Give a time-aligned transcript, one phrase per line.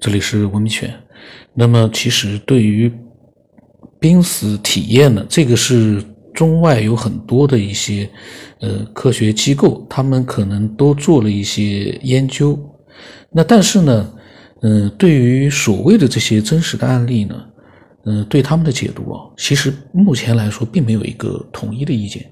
[0.00, 0.92] 这里是文明犬。
[1.52, 2.90] 那么，其实对于
[3.98, 8.08] 濒死体验呢，这个是中外有很多的一些
[8.60, 12.58] 呃科学机构，他们可能都做了一些研究。
[13.30, 14.12] 那但是呢，
[14.62, 17.36] 嗯，对于所谓的这些真实的案例呢，
[18.06, 22.24] 嗯，对他们的解读啊，其实目前来说并没有一个统一的意见。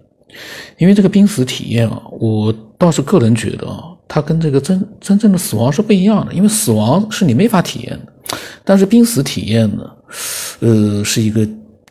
[0.79, 6.33] 因为这个濒死体验啊，我倒是个人觉得啊，它跟这个真真正的死亡是不一样的。
[6.33, 9.85] 因为死亡是你没法体验的，但是濒死体验呢，
[10.61, 11.47] 呃，是一个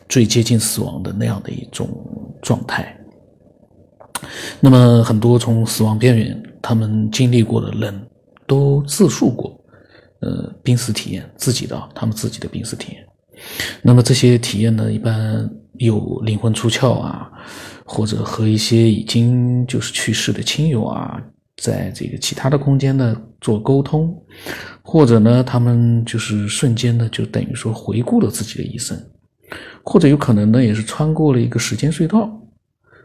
[0.08, 1.88] 最接近死亡的那样的一种
[2.42, 2.94] 状态。
[4.60, 7.94] 那么很多从死亡边缘他们经历过的人
[8.46, 9.56] 都自述过，
[10.20, 13.06] 呃，濒死体验自己的他们自己的濒死体验。
[13.80, 17.30] 那么这些体验呢，一般有灵魂出窍啊。
[17.90, 21.18] 或者和一些已经就是去世的亲友啊，
[21.58, 24.16] 在这个其他的空间呢做沟通，
[24.82, 28.98] 或者呢，他们就是瞬间呢就等于说回顾了自己的一生，
[29.84, 32.30] 或者有可能呢也是穿过了一个时间隧道，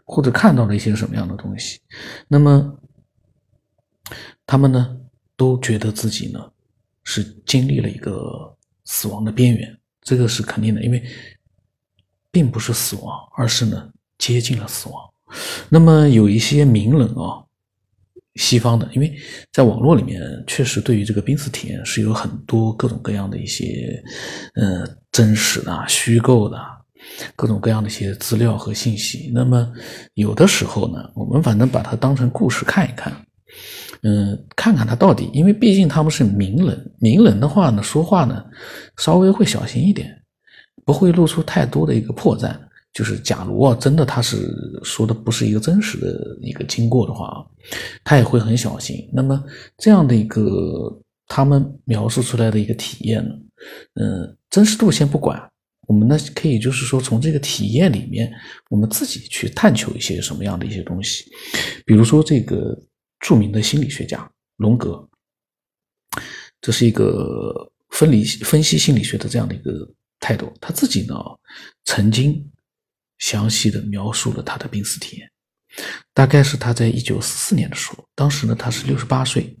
[0.04, 1.78] 或者看到了一些什么样的东西，
[2.26, 2.78] 那么
[4.46, 4.96] 他们呢
[5.36, 6.40] 都觉得自己呢
[7.02, 11.02] 是经历了一个死亡的边缘，这个是肯定的，因为
[12.30, 13.90] 并不是死亡，而是呢。
[14.16, 15.02] 接近了死亡，
[15.68, 17.42] 那么有一些名人啊，
[18.36, 19.14] 西方的，因为
[19.52, 24.02] 在网络里面确实对于这个濒死体验是有很多各种各样的一些，
[24.54, 26.58] 呃，真实的、虚构的，
[27.36, 29.30] 各种各样的一些资料和信息。
[29.32, 29.70] 那么
[30.14, 33.12] 有的时候呢，我们反正把它当成故事看一看，
[34.02, 38.44] 嗯，看看他到底，因为毕竟他们是名人，名人的话呢，说话呢
[38.96, 40.10] 稍微会小心一点，
[40.84, 42.52] 不会露出太多的一个破绽。
[42.94, 44.48] 就是假如啊，真的他是
[44.84, 47.44] 说的不是一个真实的一个经过的话，
[48.04, 49.10] 他也会很小心。
[49.12, 49.44] 那么
[49.76, 53.34] 这样的一个他们描述出来的一个体验呢，
[53.94, 55.42] 嗯，真实度先不管，
[55.88, 58.32] 我们呢可以就是说从这个体验里面，
[58.70, 61.24] 我们自己去探求一些什么样的一些东西。
[61.84, 62.80] 比如说这个
[63.18, 65.04] 著名的心理学家荣格，
[66.60, 69.72] 这是一个分离分析心理学的这样的一个
[70.20, 71.16] 态度，他自己呢
[71.86, 72.48] 曾经。
[73.18, 75.30] 详细的描述了他的濒死体验，
[76.12, 79.56] 大概是他在一九四四年的时候，当时呢他是六十八岁，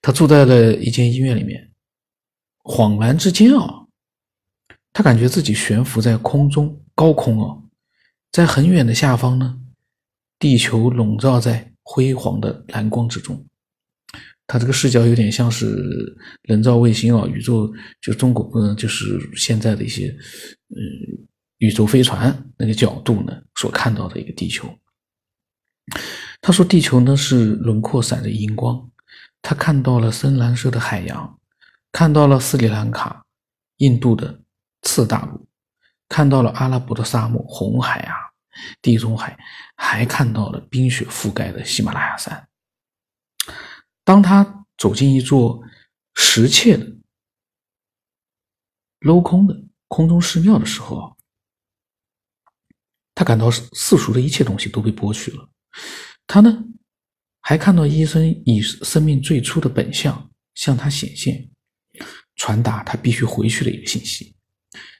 [0.00, 1.70] 他住在了一间医院里面，
[2.64, 3.86] 恍然之间啊，
[4.92, 7.56] 他感觉自己悬浮在空中，高空啊，
[8.30, 9.58] 在很远的下方呢，
[10.38, 13.46] 地球笼罩在辉煌的蓝光之中，
[14.46, 20.08] 他这个视角有点像是人造卫星啊，宇宙就中国嗯，就是现在的一些
[20.70, 21.26] 嗯。
[21.62, 24.68] 宇宙飞船那个角度呢，所看到的一个地球。
[26.40, 28.90] 他说，地球呢是轮廓闪着荧光，
[29.40, 31.38] 他看到了深蓝色的海洋，
[31.92, 33.24] 看到了斯里兰卡、
[33.76, 34.40] 印度的
[34.82, 35.46] 次大陆，
[36.08, 38.16] 看到了阿拉伯的沙漠、红海啊、
[38.80, 39.38] 地中海，
[39.76, 42.48] 还看到了冰雪覆盖的喜马拉雅山。
[44.02, 45.62] 当他走进一座
[46.16, 46.84] 石砌的
[48.98, 51.11] 镂空的空中寺庙的时候啊。
[53.22, 55.48] 他感到世俗的一切东西都被剥去了，
[56.26, 56.64] 他呢，
[57.40, 61.48] 还看到医生以生命最初的本相向他显现，
[62.34, 64.34] 传达他必须回去的一个信息。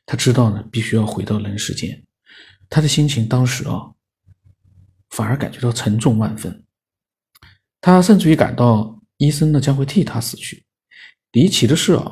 [0.06, 2.00] 他知道呢，必须要回到人世间。
[2.71, 3.91] 他的心情当时啊，
[5.11, 6.65] 反而感觉到沉重万分。
[7.81, 10.65] 他甚至于感到医生呢将会替他死去。
[11.32, 12.06] 离奇的是啊，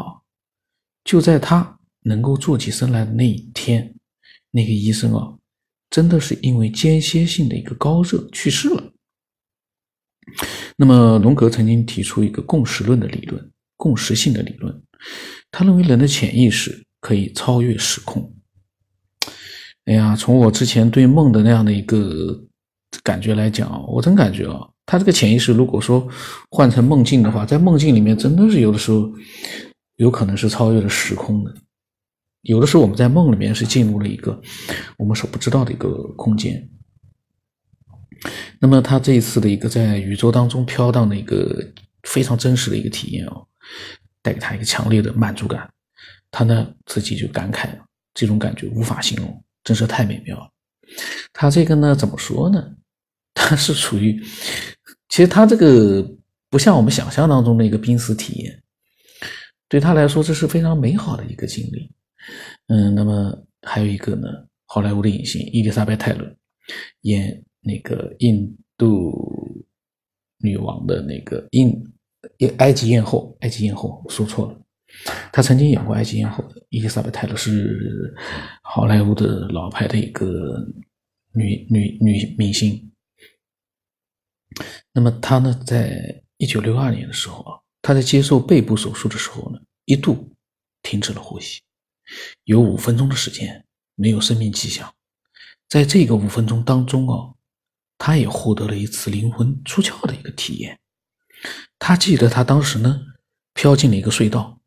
[1.04, 3.94] 就在他能够坐起身来的那一天，
[4.50, 5.36] 那个医生啊。
[5.90, 8.92] 真的是因为间歇性的一个高热去世了。
[10.76, 14.82] 那么，荣格曾经提出一个共识论的理论，共识性的理论。
[15.50, 18.32] 他认为人的潜意识可以超越时空。
[19.86, 22.40] 哎呀，从我之前对梦的那样的一个
[23.02, 26.06] 感觉来讲我真感觉啊，他这个潜意识如果说
[26.50, 29.10] 换成梦境的话，在梦境里面真的是有的时候
[29.96, 31.52] 有可能是超越了时空的。
[32.42, 34.40] 有的时候我们在梦里面是进入了一个
[34.96, 36.68] 我们所不知道的一个空间。
[38.58, 41.66] 那么他这一次的一个在宇宙当中飘荡的一个
[42.02, 43.46] 非常真实的一个体验哦，
[44.22, 45.70] 带给他一个强烈的满足感。
[46.30, 47.68] 他呢自己就感慨，
[48.14, 50.50] 这种感觉无法形容，真是太美妙了。
[51.32, 52.72] 他这个呢怎么说呢？
[53.34, 54.20] 他是处于，
[55.08, 56.06] 其实他这个
[56.48, 58.62] 不像我们想象当中的一个濒死体验，
[59.68, 61.90] 对他来说这是非常美好的一个经历。
[62.68, 64.28] 嗯，那么还有一个呢，
[64.66, 66.36] 好莱坞的影星伊丽莎白泰勒
[67.02, 69.12] 演那个印度
[70.38, 71.72] 女王的那个印
[72.58, 74.60] 埃及艳后，埃及艳后说错了，
[75.32, 78.14] 她曾经演过《埃及艳后》的伊丽莎白泰勒是
[78.62, 80.66] 好莱坞的老牌的一个
[81.32, 82.92] 女女女明星。
[84.92, 90.32] 那么她呢，在一九六二年的时候啊，她在接受背部手术的时候呢，一度
[90.82, 91.60] 停止了呼吸，
[92.44, 93.64] 有五分钟的时间
[93.94, 94.94] 没有生命迹象。
[95.68, 97.34] 在这个五分钟当中啊，
[97.96, 100.78] 她也获得了一次灵魂出窍的一个体验。
[101.78, 103.00] 她记得她当时呢，
[103.54, 104.60] 飘进了一个隧道。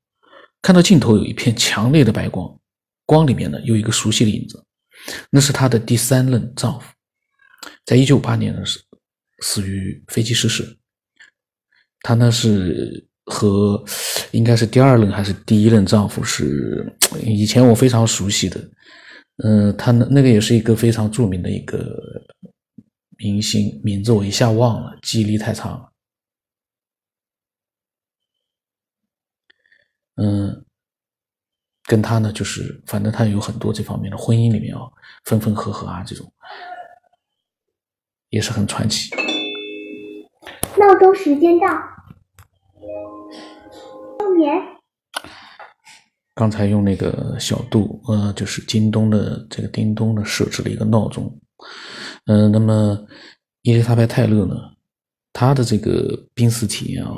[0.61, 2.57] 看到镜头有一片强烈的白光，
[3.05, 4.65] 光里面呢有一个熟悉的影子，
[5.29, 6.87] 那是她的第三任丈夫，
[7.83, 8.81] 在一九五八年的时
[9.39, 10.79] 死于飞机失事。
[11.99, 13.83] 她呢是和
[14.31, 16.85] 应该是第二任还是第一任丈夫是
[17.21, 18.59] 以前我非常熟悉的，
[19.43, 21.97] 嗯，他那那个也是一个非常著名的一个
[23.17, 25.89] 明星，名字我一下忘了，记忆力太差了。
[30.15, 30.63] 嗯，
[31.85, 34.81] 跟他呢，就是反正他有很多这方面的婚姻里面啊，
[35.23, 36.31] 分分合合啊，这种
[38.29, 39.09] 也是很传奇。
[40.77, 41.67] 闹钟时间到，
[44.33, 44.51] 休眠。
[46.35, 51.39] 刚才用那个小度，呃，就是京东的这个叮咚呢，设置了一个闹钟。
[52.25, 52.97] 嗯，那么
[53.61, 54.55] 伊丽莎白泰勒呢，
[55.31, 57.13] 她的这个濒死体验啊，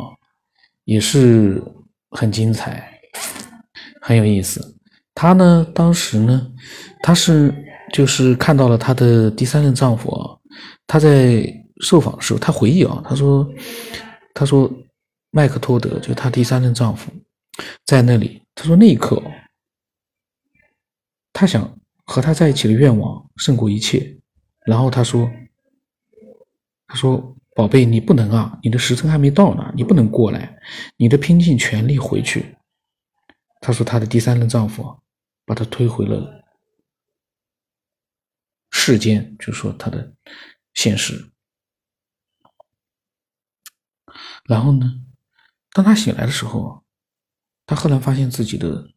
[0.83, 1.63] 也是。
[2.11, 2.89] 很精彩，
[4.01, 4.61] 很有意思。
[5.13, 6.49] 她呢，当时呢，
[7.03, 7.53] 她是
[7.91, 10.37] 就是看到了她的第三任丈夫啊。
[10.87, 11.45] 她在
[11.81, 13.45] 受访的时候，她回忆啊，她说
[14.33, 14.71] ：“她说
[15.35, 17.11] 麦克托德就她第三任丈夫，
[17.83, 18.41] 在那里。
[18.55, 19.21] 她说那一刻，
[21.33, 24.17] 她想和他在一起的愿望胜过一切。
[24.65, 25.29] 然后她说
[26.87, 28.59] ：‘她说。’”宝贝，你不能啊！
[28.61, 30.61] 你的时辰还没到呢，你不能过来。
[30.97, 32.57] 你的拼尽全力回去。
[33.61, 34.99] 她说，她的第三任丈夫
[35.45, 36.43] 把她推回了
[38.71, 40.13] 世间，就说她的
[40.73, 41.31] 现实。
[44.43, 45.04] 然后呢，
[45.75, 46.81] 当他醒来的时候，
[47.65, 48.87] 他赫然发现自己的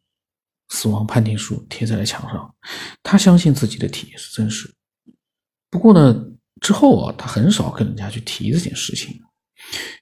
[0.69, 2.55] 死亡判定书贴在了墙上。
[3.03, 4.73] 他相信自己的体验是真实。
[5.69, 6.25] 不过呢。
[6.61, 9.17] 之后啊，他很少跟人家去提这件事情，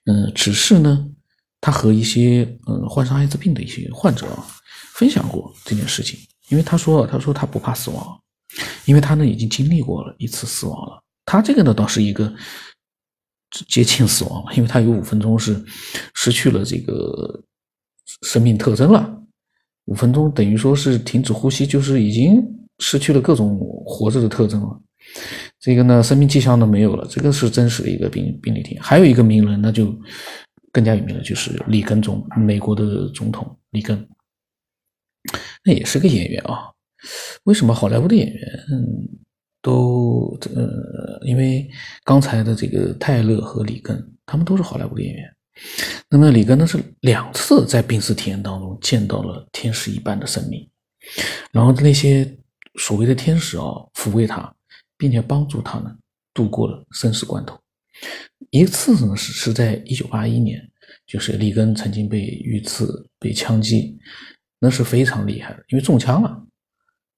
[0.05, 1.07] 嗯，只是呢，
[1.61, 4.43] 他和一些嗯患上艾滋病的一些患者啊
[4.95, 6.19] 分享过这件事情，
[6.49, 8.19] 因为他说，他说他不怕死亡，
[8.85, 11.03] 因为他呢已经经历过了一次死亡了。
[11.25, 12.33] 他这个呢倒是一个
[13.67, 15.63] 接近死亡了，因为他有五分钟是
[16.13, 17.43] 失去了这个
[18.23, 19.21] 生命特征了，
[19.85, 22.43] 五分钟等于说是停止呼吸，就是已经
[22.79, 24.81] 失去了各种活着的特征了。
[25.59, 28.77] 这个呢，生命迹象都没有了，这个是真实的一个病病理体。
[28.81, 29.97] 还有一个名人，那就
[30.71, 34.07] 更加有名了，就是里根总，美国的总统里根，
[35.63, 36.71] 那也是个演员啊。
[37.43, 38.41] 为什么好莱坞的演员
[39.61, 41.69] 都呃，因为
[42.03, 45.35] 刚才的这个泰勒和里根，他们都是好莱坞的演员。
[46.09, 50.69] 那么里根呢，是两次在濒死体验当中见到了天使一般的生命，
[51.51, 52.29] 然后那些
[52.79, 53.63] 所谓的天使啊，
[53.93, 54.53] 抚慰他。
[54.99, 55.95] 并且帮助他呢
[56.33, 57.55] 度过了生死关头。
[58.49, 60.59] 一次呢是是在一九八一年，
[61.05, 63.95] 就是里根曾经被遇刺、被枪击，
[64.57, 66.43] 那是非常厉害的，因为中枪了。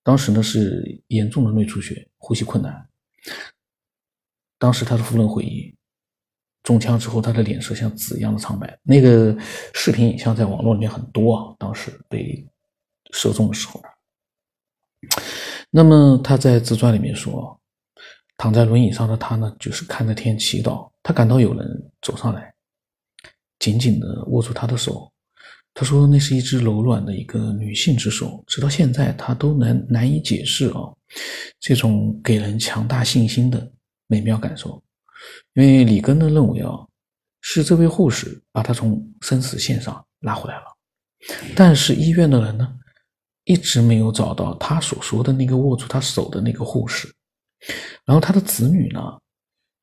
[0.04, 2.88] 当时呢是严重的内出血，呼吸困难。
[4.60, 5.76] 当时他的夫人回忆，
[6.62, 8.80] 中枪之后他的脸色像纸一样的苍白。
[8.84, 9.36] 那个
[9.74, 12.48] 视频影像在网络里面很多啊，当时被
[13.12, 13.82] 射中的时候。
[15.72, 17.56] 那么他在自传里面说。
[18.42, 20.90] 躺在轮椅上的他呢，就是看着天祈祷。
[21.04, 22.54] 他感到有人走上来，
[23.60, 25.12] 紧紧地握住他的手。
[25.80, 30.82] 他说：“那是一只柔软的一个女性之手。”直到现在，他都难难以解释啊，
[31.58, 33.72] 这种给人强大信心的
[34.08, 34.84] 美妙感受。
[35.54, 36.74] 因为里根呢认为啊，
[37.40, 40.66] 是这位护士把他从生死线上拉回来了。
[41.56, 42.78] 但是医院的人呢，
[43.46, 47.08] 一直没有找到他所说的那个握住他手的那个护士。
[48.04, 49.00] 然后他的子女呢，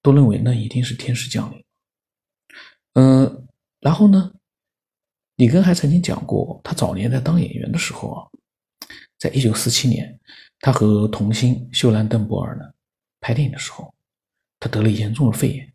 [0.03, 1.65] 都认为那一定是天使降临。
[2.93, 3.47] 嗯，
[3.81, 4.31] 然后呢，
[5.37, 8.27] 里根还曾经讲过，他早年在当演员的时候啊，
[9.19, 10.19] 在一九四七年，
[10.61, 12.65] 他和童星秀兰邓博尔呢
[13.21, 13.95] 拍电影的时候，
[14.59, 15.73] 他得了严重的肺炎，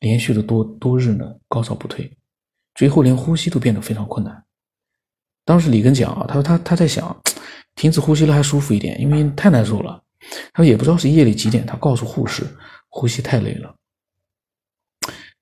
[0.00, 2.16] 连续的多多日呢高烧不退，
[2.74, 4.44] 最后连呼吸都变得非常困难。
[5.44, 7.20] 当时里根讲啊，他说他他在想，
[7.74, 10.02] 停止呼吸了还舒服一点，因为太难受了。
[10.52, 12.46] 他说也不知道是夜里几点，他告诉护士
[12.88, 13.74] 呼吸太累了。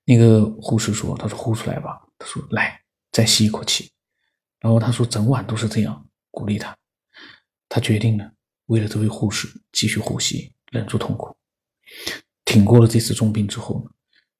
[0.05, 2.79] 那个护士说：“他说呼出来吧。”他说：“来，
[3.17, 3.89] 再吸一口气。”
[4.61, 6.77] 然后他说整晚都是这样鼓励他。
[7.67, 8.31] 他决定了，
[8.67, 11.35] 为了这位护士继续呼吸，忍住痛苦，
[12.45, 13.91] 挺过了这次重病之后呢，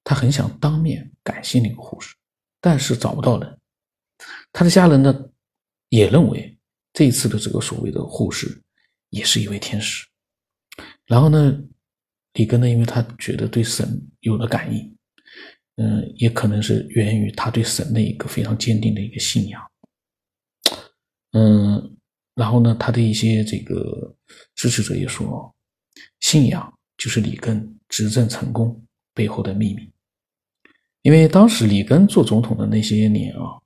[0.04, 2.16] 他很想当面感谢那个护士，
[2.62, 3.60] 但是找不到人。
[4.54, 5.30] 他的家人呢，
[5.90, 6.56] 也认为
[6.94, 8.62] 这一次的这个所谓的护士
[9.10, 10.08] 也是一位天使。
[11.06, 11.60] 然后呢，
[12.34, 14.97] 里根呢，因为他觉得对神有了感应，
[15.78, 19.62] 嗯，也可能是源于他对神的一个非常坚定的一个信仰，
[21.32, 21.94] 嗯。
[22.36, 24.16] 然后呢，他的一些这个
[24.54, 25.52] 支持者也说，
[26.20, 28.80] 信仰就是里根执政成功
[29.16, 29.92] 背后的秘密。
[31.02, 33.58] 因为当时里根做总统的那些年啊，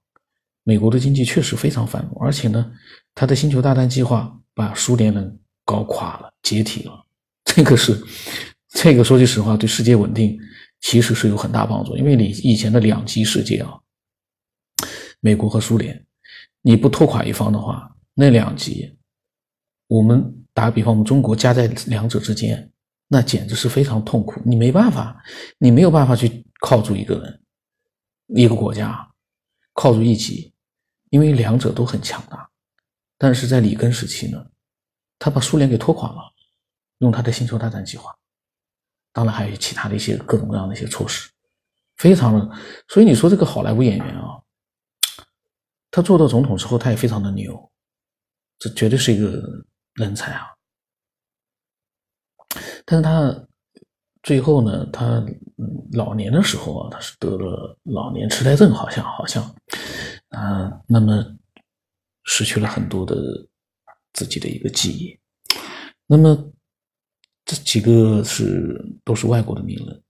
[0.64, 2.72] 美国的经济确实非常繁荣，而且呢，
[3.14, 7.06] 他的星球大战计划把苏联人搞垮了，解体了。
[7.44, 8.02] 这个是，
[8.70, 10.40] 这个说句实话，对世界稳定
[10.82, 11.96] 其实是有很大帮助。
[11.96, 13.80] 因为你以前的两极世界啊，
[15.22, 16.06] 美国和苏联，
[16.62, 17.88] 你不拖垮一方的话。
[18.14, 18.98] 那两极，
[19.88, 22.70] 我们打个比方，我们中国夹在两者之间，
[23.08, 24.42] 那简直是非常痛苦。
[24.44, 25.24] 你没办法，
[25.58, 27.42] 你没有办法去靠住一个人、
[28.36, 29.10] 一个国家，
[29.74, 30.54] 靠住一极，
[31.10, 32.50] 因为两者都很强大。
[33.18, 34.46] 但是在里根时期呢，
[35.18, 36.34] 他把苏联给拖垮了，
[36.98, 38.14] 用他的星球大战计划，
[39.14, 41.30] 当然还有其他的一些各种各样的一些措施，
[41.98, 42.58] 非常的。
[42.88, 44.42] 所以你说这个好莱坞演员啊，
[45.90, 47.72] 他做到总统之后，他也非常的牛。
[48.58, 49.42] 这绝对是一个
[49.96, 50.46] 人才啊！
[52.86, 53.48] 但是他
[54.22, 55.26] 最后呢，他
[55.94, 59.44] 老年的时候啊，他是得了老年痴呆症，好像好像
[60.30, 61.26] 啊，那么
[62.26, 63.16] 失去了很多的
[64.14, 65.20] 自己的一个记忆。
[66.06, 66.52] 那么
[67.52, 70.02] 这几个是都是外国的名人，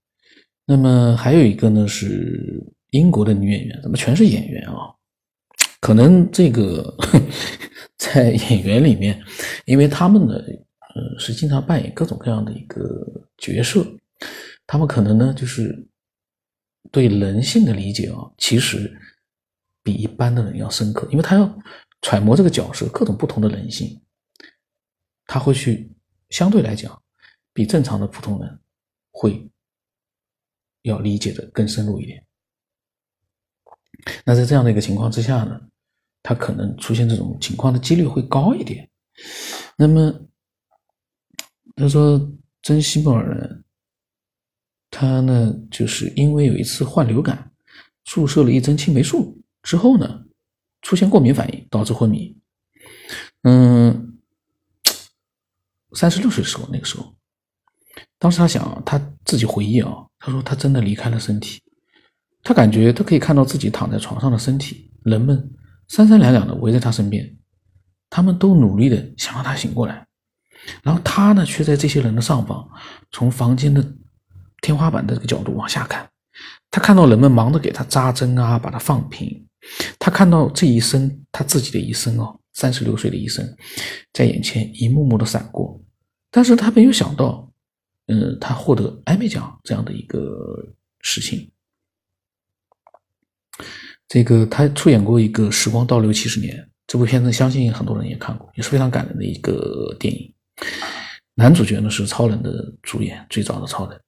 [0.64, 4.94] 那么还有一个呢是英国的女演员，怎么全是演员啊？
[5.80, 6.94] 可能这个。
[7.98, 9.22] 在演员里面，
[9.64, 12.80] 因为他们呢，呃，是经常扮演各种各样的一个
[13.38, 13.86] 角色，
[14.66, 15.86] 他们可能呢，就是
[16.90, 18.92] 对人性的理解啊，其实
[19.84, 21.58] 比一般的人要深刻，因为他要
[22.00, 24.02] 揣摩这个角色各种不同的人性，
[25.26, 25.88] 他会去
[26.30, 27.01] 相对来讲，
[27.52, 28.60] 比正常的普通人
[29.10, 29.50] 会
[30.82, 32.24] 要理解的更深入一点。
[34.24, 35.60] 那在这样的一个情况之下呢？
[36.24, 38.88] 他可能出现这种情况的几率会高一点。
[39.76, 40.12] 那么，
[41.74, 42.30] 他说，
[42.62, 43.62] 珍西伯尔呢，
[44.88, 47.52] 他呢，就是因为有一次患流感，
[48.04, 50.24] 注射了一针青霉素之后呢，
[50.82, 52.40] 出现过敏反应，导致昏迷。
[53.42, 54.16] 嗯，
[55.94, 57.16] 三十六岁的时候，那个时候，
[58.22, 61.60] 当时他想，他自己回忆啊，他说他真的离开了身体，
[62.44, 65.50] 他感觉他可以看到自己躺在床上的身体，人们。
[65.88, 67.36] 三三两两的围在他身边，
[68.08, 70.06] 他们都努力的想让他醒过来，
[70.82, 72.66] 然后他呢，却在这些人的上方，
[73.10, 73.84] 从房间的
[74.62, 76.08] 天花板的这个角度往下看，
[76.70, 79.44] 他看到人们忙着给他扎针啊，把他放平，
[79.98, 83.44] 他看到这一生他自己的一生哦，三十六岁的一生，
[84.14, 85.78] 在眼前一幕幕的闪过，
[86.30, 87.51] 但是他没有想到，
[88.06, 91.50] 嗯，他获得艾美奖这样的一个事情。
[94.08, 96.56] 这个他出演过一个《时光倒流七十年》
[96.86, 100.34] 这部片子，相信很多人也看过，也是非常感人的一个电影。
[101.34, 103.98] 男主角呢是超人的主演，最早的超人。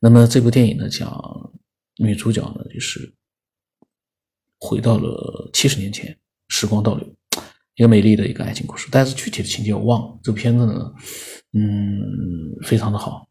[0.00, 1.08] 那么这部电影呢讲
[1.96, 3.14] 女主角呢就是
[4.58, 7.06] 回到了七十年前，时光倒流，
[7.76, 8.88] 一个美丽的一个爱情故事。
[8.90, 10.20] 但是具体的情节我忘了。
[10.24, 10.92] 这部片子呢，
[11.56, 13.26] 嗯，非常的好。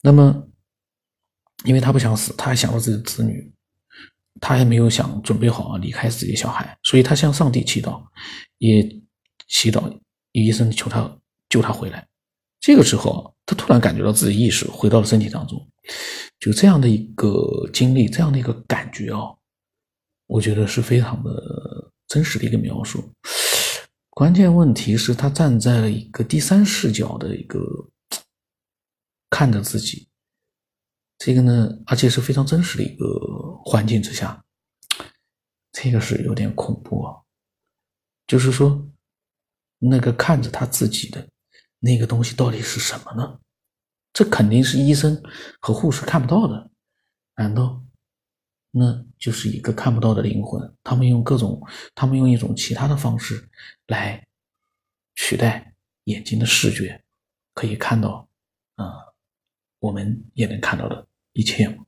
[0.00, 0.48] 那么
[1.64, 3.52] 因为他不想死，他还想到自己的子女。
[4.40, 8.02] 他还没有想准备好啊离开自己的小孩，所以他向上帝祈祷，
[8.58, 8.82] 也
[9.46, 9.96] 祈祷
[10.32, 11.08] 医生求他
[11.48, 12.04] 救他回来。
[12.58, 15.64] 这个时候，他突然感觉到自己意识回到了身体当中，
[16.40, 17.30] 就这样的一个
[17.72, 19.20] 经历，这样的一个感觉啊，
[20.26, 21.30] 我觉得是非常的
[22.08, 23.12] 真实的一个描述。
[24.14, 27.58] 关键问题是，他站在了一个第三视角的一个
[29.30, 30.06] 看着自己。
[31.16, 33.06] 这个呢，而且是非常真实的一个
[33.64, 34.44] 环境之下，
[35.72, 37.16] 这个是有点恐怖啊。
[38.26, 38.86] 就是说，
[39.78, 41.26] 那个看着他自己的
[41.78, 43.40] 那个东西到底是什么呢？
[44.12, 45.22] 这肯定是医生
[45.58, 46.70] 和护士看不到的，
[47.36, 47.81] 难道
[48.74, 50.74] 那就是一个看不到的灵魂？
[50.82, 51.60] 他们用各种，
[51.94, 53.48] 他们用一种其他的方式
[53.86, 54.26] 来
[55.14, 55.74] 取代
[56.04, 57.04] 眼睛的视觉，
[57.52, 58.26] 可以看到
[58.76, 58.90] 啊，
[59.78, 61.06] 我们也能看到的。
[61.34, 61.78] 一切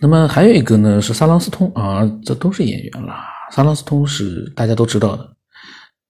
[0.00, 3.28] 那么还有一个呢是萨朗斯通啊，这都是演员啦。
[3.50, 5.36] 萨朗斯通是大家都知道的，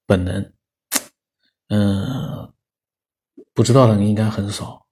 [0.05, 0.53] 本能，
[1.67, 2.53] 嗯，
[3.53, 4.87] 不知道的应该很少。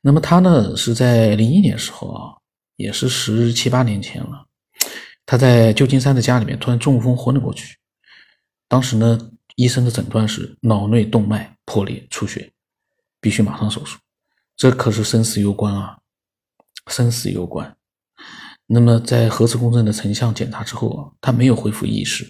[0.00, 2.36] 那么他呢是在零一年时候啊，
[2.76, 4.46] 也是十七八年前了。
[5.24, 7.76] 他在旧金山的家里面突然中风昏了过去，
[8.68, 9.18] 当时呢
[9.56, 12.52] 医生的诊断是脑内动脉破裂出血，
[13.20, 13.98] 必须马上手术。
[14.56, 15.98] 这可是生死攸关啊，
[16.86, 17.76] 生死攸关。
[18.66, 22.28] 那么在核磁共振的成像检查之后啊，他没有恢复意识。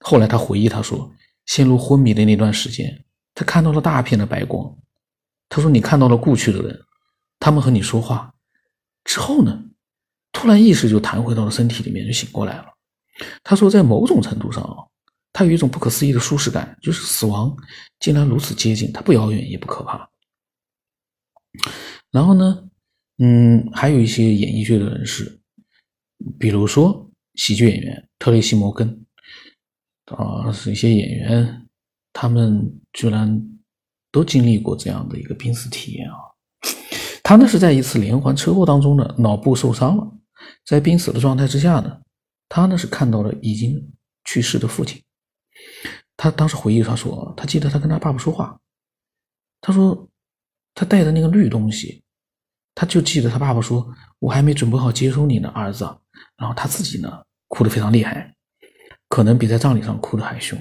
[0.00, 1.10] 后来他回忆他说，
[1.46, 4.76] 陷入昏迷的那段时间，他看到了大片的白光。
[5.54, 6.84] 他说你看到了故去的人，
[7.38, 8.34] 他们和你说话
[9.04, 9.64] 之后呢，
[10.32, 12.64] 突然意识就弹回到了身体里面，就醒过来了。
[13.44, 14.82] 他说在某种程度上啊，
[15.32, 17.56] 他有一种不可思议的舒适感，就是死亡
[18.00, 20.10] 竟然如此接近，它不遥远也不可怕。
[22.10, 22.68] 然后呢，
[23.18, 25.40] 嗯，还有一些演艺界的人士，
[26.36, 29.06] 比如说喜剧演员特雷西·摩根，
[30.06, 31.68] 啊，是一些演员，
[32.12, 33.40] 他们居然
[34.14, 36.16] 都经历过这样的一个濒死体验啊。
[37.22, 40.10] 他呢是在一次连环车祸当中呢，脑部受伤了，
[40.64, 42.00] 在濒死的状态之下呢，
[42.48, 43.92] 他呢是看到了已经
[44.24, 45.02] 去世的父亲。
[46.16, 48.58] 他当时回忆他说，他记得他跟他爸爸说话，
[49.60, 50.08] 他说。
[50.76, 52.02] 他带的那个绿东西，
[52.74, 55.84] 他就记得他爸爸说：“我还没准备好接收你呢，儿子。”
[56.36, 57.08] 然后他自己呢，
[57.46, 58.34] 哭得非常厉害，
[59.08, 60.60] 可能比在葬礼上哭的还凶。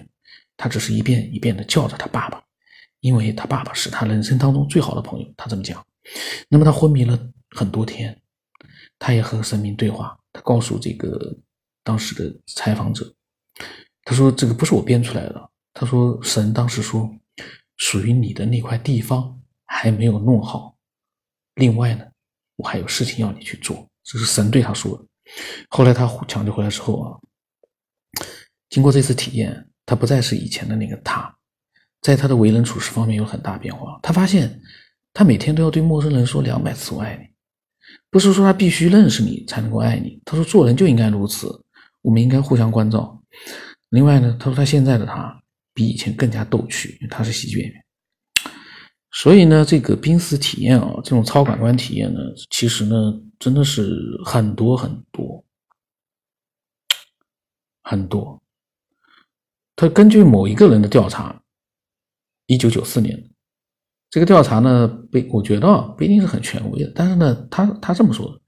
[0.55, 2.39] 他只是一遍一遍的叫着他爸爸，
[3.03, 5.33] 因为他爸爸是他人生当中最好的朋友。
[5.37, 5.85] 他这么讲。
[6.49, 7.19] 那么他昏迷了
[7.51, 8.19] 很多天，
[8.97, 10.17] 他也和神明对话。
[10.31, 11.37] 他告诉这个
[11.83, 13.13] 当时的采访者
[14.03, 15.49] ：“他说这个不是我编出来的。
[15.73, 17.07] 他说神当时说，
[17.77, 19.39] 属于你的那块地方。”
[19.75, 20.77] 还没有弄好。
[21.55, 22.05] 另外呢，
[22.57, 25.03] 我还有事情要你去做，这是神对他说。
[25.67, 27.17] 后来他抢救回来之后啊，
[28.69, 31.35] 经过这次体验，他不再是以前的那个他，
[32.03, 33.99] 在他的为人处事方面有很大变化。
[34.03, 34.61] 他发现，
[35.13, 37.25] 他每天都要对陌生人说两百次“我爱你”，
[38.11, 40.21] 不是说他必须认识你才能够爱你。
[40.25, 41.47] 他说做人就应该如此，
[42.01, 43.19] 我们应该互相关照。
[43.89, 45.41] 另外呢，他说他现在的他
[45.73, 47.83] 比以前更加逗趣，因为他是喜剧演员。
[49.11, 55.45] 所以呢，这个濒死体验啊，这种超感官体验呢，其实呢，真的是很多很多
[57.83, 58.41] 很多。
[59.75, 61.39] 他根据某一个人的调查，
[62.53, 63.17] 一九九四年，
[64.09, 68.41] 这个调查呢，被我觉得不一定是很权威的，但是呢，他他这么说的，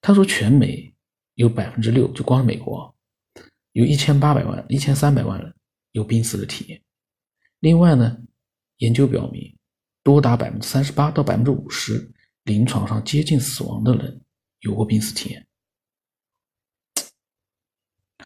[0.00, 0.94] 他说全美
[1.34, 2.94] 有百分之六，就光是美国，
[3.72, 5.52] 有一千八百万、一千三百万人
[5.92, 6.80] 有濒死的体验。
[7.60, 8.16] 另外呢，
[8.78, 9.54] 研究表明。
[10.02, 12.10] 多达百分之三十八到百分之五十，
[12.44, 14.18] 临床上接近死亡的人
[14.60, 15.46] 有过濒死体验。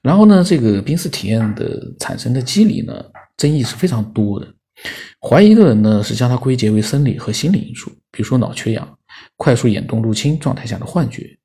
[0.01, 3.05] 然后呢，这个濒死体验的产生的机理呢，
[3.37, 4.55] 争议是非常多的。
[5.21, 8.99] 怀疑的人呢，是将它归结为生理和心理因素，比如说脑缺氧、
[9.37, 11.37] 快速眼动入侵状态下的幻觉，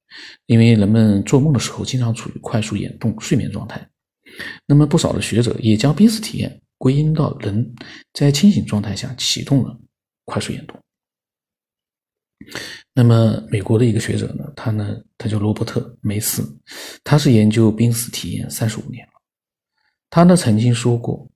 [0.47, 3.87] 因为人们做梦的时候经常处于快速眼动睡眠状态。
[4.65, 7.73] 那么不少的学者也将濒死体验归因到人
[8.13, 9.79] 在清醒状态下启动了。
[10.25, 10.77] 快速眼动。
[12.93, 16.43] 那么，美国的一个学者呢，他呢，他叫罗伯特梅斯，
[17.03, 19.13] 他是研究濒死体验三十五年了。
[20.11, 21.27] 他呢曾经说过，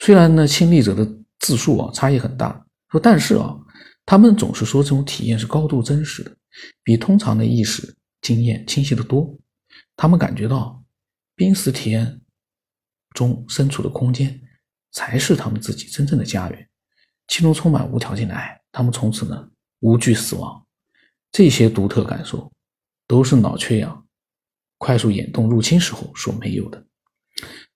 [0.00, 1.06] 虽然呢亲历者的
[1.40, 3.56] 自述啊差异很大，说但是啊，
[4.04, 6.36] 他们总是说这种体验是高度真实的，
[6.82, 9.36] 比通常的意识经验清晰的多。
[9.96, 10.82] 他们感觉到
[11.36, 12.20] 濒死体验
[13.14, 14.40] 中身处的空间
[14.92, 16.68] 才是他们自己真正的家园。
[17.28, 19.48] 其中充满无条件的爱，他们从此呢
[19.80, 20.62] 无惧死亡。
[21.32, 22.52] 这些独特感受
[23.06, 24.06] 都是脑缺氧、
[24.78, 26.84] 快速眼动入侵时候所没有的。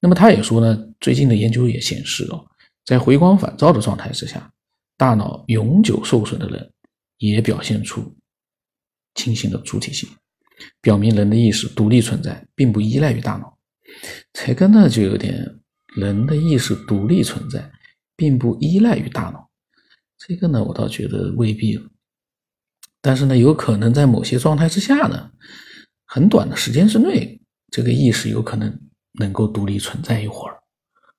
[0.00, 2.44] 那么他也说呢，最近的研究也显示哦，
[2.84, 4.50] 在回光返照的状态之下，
[4.96, 6.72] 大脑永久受损的人
[7.18, 8.16] 也表现出
[9.14, 10.08] 清醒的主体性，
[10.80, 13.58] 表明人的意识独立存在，并不依赖于大脑。
[14.32, 15.58] 这个呢就有点
[15.96, 17.70] 人的意识独立存在。
[18.20, 19.48] 并不依赖于大脑，
[20.18, 21.88] 这个呢，我倒觉得未必了。
[23.00, 25.30] 但是呢，有可能在某些状态之下呢，
[26.04, 28.76] 很短的时间之内，这个意识有可能
[29.12, 30.58] 能够独立存在一会儿，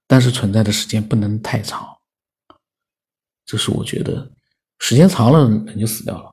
[0.07, 1.87] 但是存在的时间不能太长。
[3.45, 4.31] 这是我觉得，
[4.79, 6.31] 时间长了人就死掉了，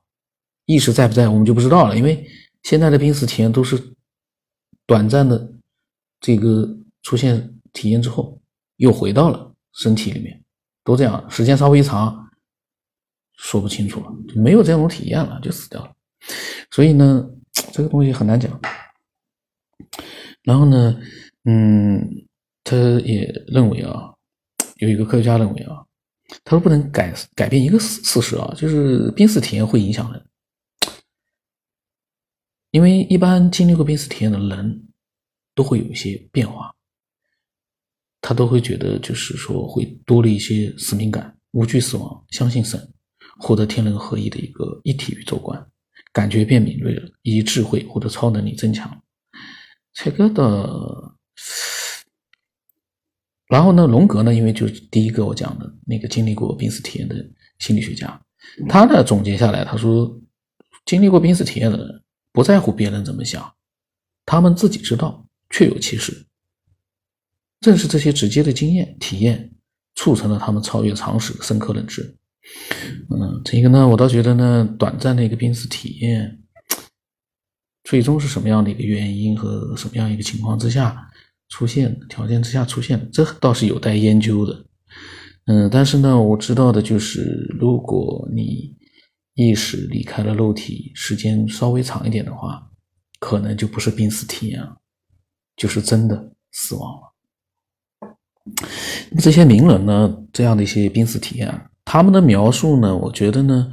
[0.65, 1.97] 意识在不在我们就不知道了。
[1.97, 2.25] 因为
[2.63, 3.95] 现在的濒死体验都是
[4.85, 5.51] 短暂的，
[6.19, 6.67] 这个
[7.01, 8.39] 出现体验之后
[8.75, 10.43] 又回到了身体里面。
[10.83, 12.29] 都这样，时间稍微一长，
[13.35, 15.91] 说不清楚了，就没有这种体验了，就死掉了。
[16.71, 17.29] 所以呢，
[17.73, 18.57] 这个东西很难讲。
[20.43, 20.97] 然后呢，
[21.49, 22.27] 嗯，
[22.65, 24.13] 他也认为啊，
[24.79, 25.77] 有一个科学家认为啊，
[26.43, 30.25] 他说不能改改变一个事事实啊，就是濒死体验会影响人，
[32.71, 34.87] 因为一般经历过濒死体验的人
[35.55, 36.75] 都会有一些变化，
[38.19, 42.77] 他都会觉得就是说会多了一些使命感，无惧死亡，相信神，
[43.39, 45.65] 获得天人合一的一个一体宇宙观，
[46.11, 49.01] 感觉变敏锐了，以及智慧或者超能力增强。
[49.93, 51.16] 这个的，
[53.47, 57.15] 然后呢，荣格呢，因为就是第一个我讲的那个经历过濒死体验的
[57.59, 58.21] 心理学家，
[58.67, 60.19] 他呢总结下来，他说，
[60.85, 63.53] 经历过濒死体验的人不在乎别人怎么想，
[64.25, 66.27] 他们自己知道，确有其事。
[67.61, 69.51] 正是这些直接的经验体验，
[69.95, 72.17] 促成了他们超越常识的深刻认知。
[73.09, 76.43] 嗯，这个呢，我倒觉得呢，短暂的一个濒死体验。
[77.83, 81.09] 最终是什么样的一个原因和什么样一个情况之下
[81.49, 84.65] 出现的条件之下出现的，这倒是有待研究的。
[85.45, 88.75] 嗯，但是呢，我知道的就是，如果你
[89.35, 92.69] 意识离开了肉体时间稍微长一点的话，
[93.19, 94.77] 可能就不是濒死体验了，
[95.55, 98.17] 就是真的死亡了。
[99.19, 103.71] 这些名人呢，这样的一些濒死体验，他们的描述呢，我觉得呢，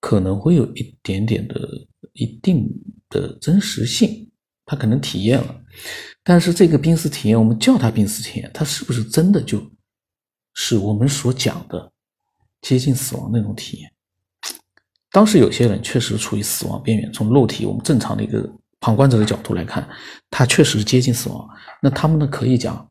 [0.00, 1.68] 可能会有一点点的
[2.12, 2.68] 一定。
[3.08, 4.28] 的真实性，
[4.64, 5.60] 他可能体验了，
[6.28, 9.64] 但是这个濒死体验，我们叫它濒死体验，它是不是真的就
[10.54, 11.92] 是我们所讲的
[12.62, 13.92] 接近死亡那种体验？
[15.12, 18.44] 当时有些人确实处于死亡边缘，从肉体我们正常的一个
[18.80, 19.88] 旁观者的角度来看，
[20.28, 21.48] 他确实接近死亡。
[21.80, 22.90] 那他们呢，可以讲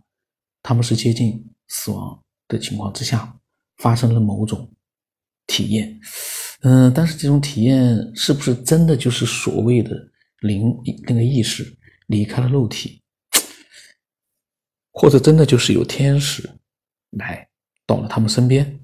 [0.63, 2.17] 他们是接近死亡
[2.47, 3.37] 的情况之下
[3.79, 4.71] 发生了某种
[5.45, 5.99] 体验。
[6.61, 9.91] 嗯，但是这种体验是不是真的就是所谓的
[10.39, 10.73] 灵
[11.05, 13.01] 那个意识离开了肉体，
[14.95, 16.49] 或者真的就是有天使
[17.11, 17.47] 来
[17.85, 18.79] 到了他们身边？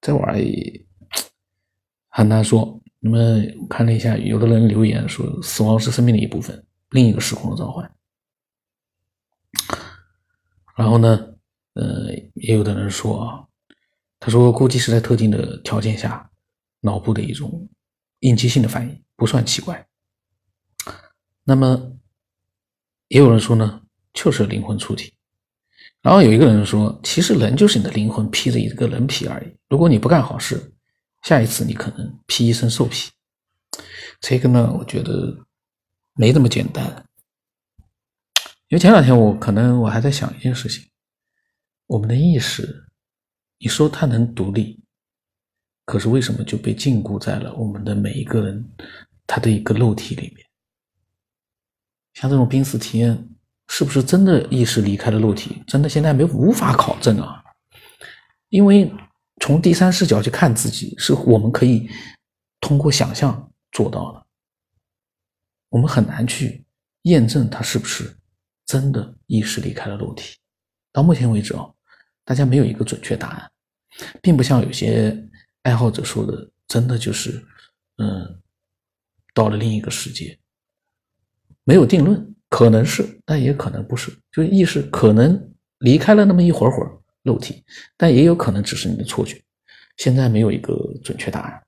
[0.00, 0.86] 这玩意
[2.08, 2.80] 很难说。
[2.98, 3.18] 那么
[3.68, 7.94] 看了一下，有的人留言说，死亡是生命的一部分，另一个时空的召唤。
[10.76, 11.34] 然后呢，
[11.74, 13.44] 呃，也有的人说啊，
[14.18, 16.26] 他说估计是在特定的条件下。
[16.82, 17.68] 脑部的一种
[18.20, 19.86] 应激性的反应不算奇怪。
[21.44, 21.92] 那么
[23.08, 23.82] 也有人说呢，
[24.22, 25.14] 就是灵魂出体。
[26.02, 29.56] 然后有一个人说，其实人就是你的灵魂披着一个人皮而已。
[29.68, 30.72] 如果你不干好事，
[31.22, 33.10] 下一次你可能披一身兽皮。
[34.20, 35.46] 这个呢，我觉得
[36.14, 37.06] 没这么简单。
[38.68, 40.84] 因为前两天我可能我还在想一件事情：
[41.86, 42.86] 我们的意识，
[43.58, 44.82] 你说它能独立？
[45.86, 48.70] 可是为什么就被禁锢在了我们的每一个人
[49.26, 50.46] 他的一个肉体里面？
[52.14, 53.28] 像这种濒死体验，
[53.70, 55.62] 是不是真的意识离开了肉体？
[55.66, 57.40] 真的现在没无法考证啊！
[58.48, 58.92] 因为
[59.40, 61.88] 从第三视角去看自己，是我们可以
[62.60, 64.26] 通过想象做到的，
[65.68, 66.66] 我们很难去
[67.02, 68.14] 验证他是不是
[68.66, 70.36] 真的意识离开了肉体。
[70.92, 71.64] 到目前为止啊，
[72.24, 73.50] 大家没有一个准确答案，
[74.20, 75.16] 并不像有些。
[75.62, 77.46] 爱好者说的，真的就是，
[77.98, 78.40] 嗯，
[79.34, 80.38] 到了另一个世界，
[81.64, 86.90] 没有定论，可能是，但也可能不是，就意识可能离开了那么一会儿会儿
[87.22, 87.62] 肉体，
[87.96, 89.40] 但也有可能只是你的错觉，
[89.96, 91.62] 现在没有一个准确答案。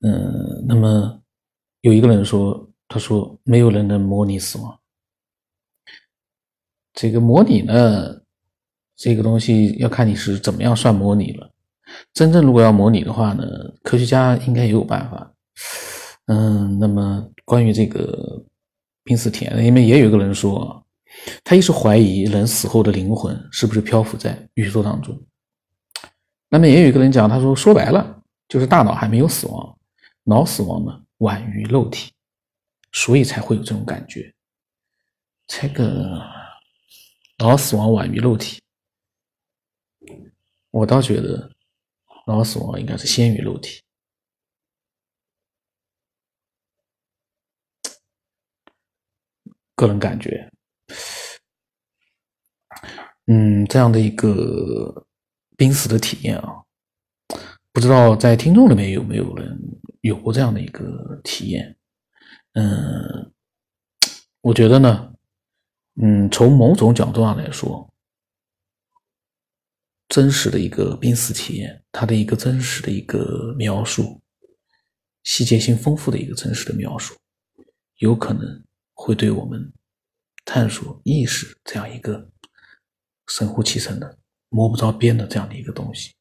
[0.00, 1.20] 嗯，那么
[1.80, 4.78] 有一个人说，他说没有人能模拟死亡，
[6.94, 8.20] 这个模拟呢，
[8.94, 11.50] 这个东西要看你是怎么样算模拟了。
[12.12, 13.44] 真正如果要模拟的话呢，
[13.82, 15.32] 科学家应该也有办法。
[16.26, 18.44] 嗯，那么关于这个
[19.06, 20.84] 濒死体验，因为也有一个人说，
[21.44, 25.16] 他一直怀疑人死后的灵魂是不是漂浮在宇宙当中。
[26.48, 29.78] 那么也有一个人讲，他说说白了就是大脑还没有死亡，
[30.24, 32.12] 脑死亡呢晚于肉体，
[32.90, 34.34] 所以才会有这种感觉。
[35.46, 36.20] 这个
[37.38, 38.60] 脑死亡晚于肉体，
[40.72, 41.50] 我倒觉得。
[42.28, 43.80] 脑死亡应该是先于肉体，
[49.76, 50.50] 个人感觉，
[53.26, 55.06] 嗯，这样的一个
[55.56, 56.64] 濒死的体验啊，
[57.72, 59.56] 不知道在听众里面有没有人
[60.00, 61.76] 有过这样的一个体验？
[62.54, 63.32] 嗯，
[64.40, 65.14] 我觉得呢，
[66.02, 67.88] 嗯，从某种角度上来说。
[70.08, 74.22] 真实的一个濒死体验，它的一个真实的一个描述，
[75.24, 77.16] 细节性丰富的一个真实的描述，
[77.96, 78.64] 有可能
[78.98, 79.72] 会对我们
[80.44, 82.28] 探索意识这样一个
[83.28, 86.14] 神乎其神的、摸不着边的这样的一个东西，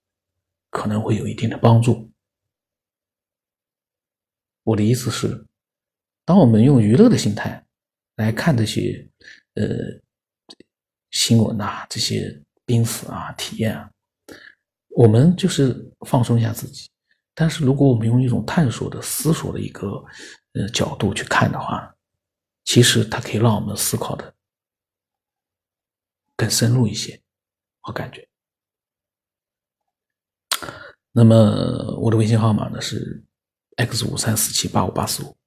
[0.69, 2.11] 可能会有一定的帮助。
[4.63, 5.45] 我的意思是，
[6.25, 7.65] 当我们用娱乐的心态
[8.17, 9.09] 来看这些
[9.53, 9.63] 呃
[11.11, 13.89] 新闻啊、这些濒死啊、体验啊，
[14.89, 16.89] 我们就是放松一下自己。
[17.33, 20.03] 但是，如果我们用一种探索的、思索的一个
[20.53, 21.94] 呃角度去看的话，
[22.65, 24.35] 其实它可以让我们思考的
[26.35, 27.21] 更深入一些，
[27.83, 28.27] 我感觉。
[31.13, 33.23] 那么，我的微信号码呢是
[33.77, 35.37] x 五三四七八五八四五，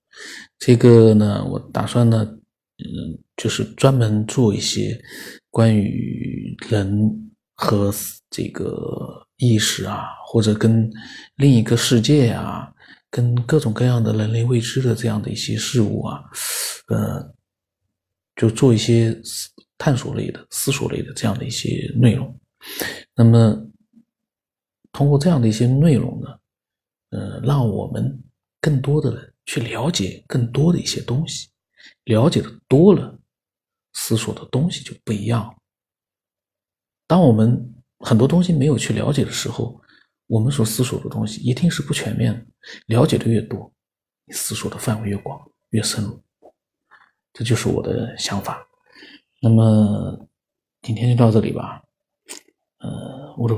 [0.59, 2.25] 这个呢，我打算呢，
[2.79, 4.99] 嗯，就是专门做一些
[5.51, 7.93] 关于人和
[8.31, 9.27] 这个。
[9.41, 10.91] 意识啊，或者跟
[11.37, 12.69] 另一个世界啊，
[13.11, 16.23] 跟各种各样的人类未知的这样的一些事物啊，
[16.89, 17.35] 呃，
[18.37, 19.19] 就做一些
[19.77, 22.39] 探索类的、思索类的这样的一些内容。
[23.15, 23.71] 那么，
[24.93, 26.29] 通过这样的一些内容呢，
[27.11, 28.23] 呃，让我们
[28.61, 31.49] 更多的人去了解更多的一些东西，
[32.05, 33.19] 了解的多了，
[33.93, 35.55] 思索的东西就不一样。
[37.07, 37.75] 当我们。
[38.03, 39.77] 很多东西没有去了解的时候，
[40.29, 42.47] 我们所思索的东西一定是不全面的。
[42.87, 43.73] 了解的越多，
[44.25, 46.23] 你思索的范围越广，越深入。
[47.33, 48.65] 这就是我的想法。
[49.43, 50.29] 那么
[50.83, 51.83] 今天就到这里吧。
[52.79, 53.55] 呃，我的